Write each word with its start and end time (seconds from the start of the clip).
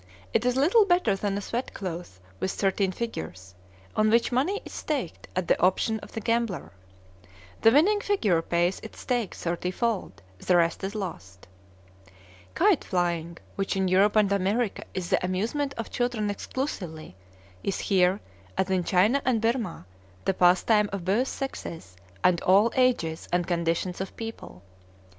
It 0.33 0.45
is 0.47 0.55
little 0.55 0.83
better 0.83 1.15
than 1.15 1.37
a 1.37 1.41
"sweat 1.41 1.75
cloth," 1.75 2.19
with 2.39 2.51
thirteen 2.53 2.91
figures, 2.91 3.53
on 3.95 4.09
which 4.09 4.31
money 4.31 4.59
is 4.65 4.71
staked 4.73 5.27
at 5.35 5.47
the 5.47 5.61
option 5.61 5.99
of 5.99 6.13
the 6.13 6.19
gambler. 6.19 6.71
The 7.61 7.69
winning 7.69 8.01
figure 8.01 8.41
pays 8.41 8.79
its 8.79 8.99
stake 8.99 9.35
thirty 9.35 9.69
fold, 9.69 10.23
the 10.39 10.57
rest 10.57 10.83
is 10.83 10.95
lost. 10.95 11.47
Kite 12.55 12.83
flying, 12.83 13.37
which 13.57 13.75
in 13.77 13.87
Europe 13.87 14.15
and 14.15 14.31
America 14.31 14.85
is 14.95 15.11
the 15.11 15.23
amusement 15.23 15.75
of 15.77 15.91
children 15.91 16.31
exclusively, 16.31 17.15
is 17.61 17.79
here, 17.81 18.19
as 18.57 18.71
in 18.71 18.83
China 18.83 19.21
and 19.23 19.39
Birmah, 19.39 19.85
the 20.25 20.33
pastime 20.33 20.89
of 20.91 21.05
both 21.05 21.27
sexes, 21.27 21.95
and 22.23 22.41
all 22.41 22.71
ages 22.75 23.29
and 23.31 23.45
conditions 23.45 24.01
of 24.01 24.17
people. 24.17 24.63